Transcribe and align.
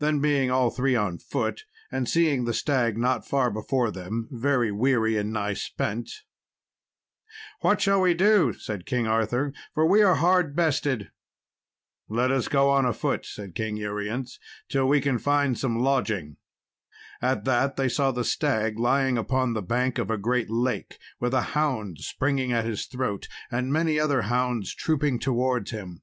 Then 0.00 0.18
being 0.18 0.50
all 0.50 0.70
three 0.70 0.96
on 0.96 1.18
foot, 1.18 1.64
and 1.92 2.08
seeing 2.08 2.44
the 2.44 2.52
stag 2.52 2.98
not 2.98 3.24
far 3.24 3.52
before 3.52 3.92
them, 3.92 4.26
very 4.32 4.72
weary 4.72 5.16
and 5.16 5.32
nigh 5.32 5.54
spent 5.54 6.10
"What 7.60 7.80
shall 7.80 8.00
we 8.00 8.12
do," 8.14 8.52
said 8.52 8.84
King 8.84 9.06
Arthur, 9.06 9.52
"for 9.72 9.86
we 9.86 10.02
are 10.02 10.16
hard 10.16 10.56
bested?" 10.56 11.12
"Let 12.08 12.32
us 12.32 12.48
go 12.48 12.68
on 12.68 12.84
afoot," 12.84 13.24
said 13.24 13.54
King 13.54 13.76
Urience, 13.76 14.40
"till 14.68 14.88
we 14.88 15.00
can 15.00 15.18
find 15.20 15.56
some 15.56 15.78
lodging." 15.78 16.38
At 17.22 17.44
that 17.44 17.76
they 17.76 17.88
saw 17.88 18.10
the 18.10 18.24
stag 18.24 18.76
lying 18.76 19.16
upon 19.16 19.52
the 19.52 19.62
bank 19.62 19.98
of 19.98 20.10
a 20.10 20.18
great 20.18 20.50
lake, 20.50 20.98
with 21.20 21.32
a 21.32 21.42
hound 21.54 21.98
springing 22.00 22.50
at 22.50 22.64
his 22.64 22.86
throat, 22.86 23.28
and 23.52 23.72
many 23.72 24.00
other 24.00 24.22
hounds 24.22 24.74
trooping 24.74 25.20
towards 25.20 25.70
him. 25.70 26.02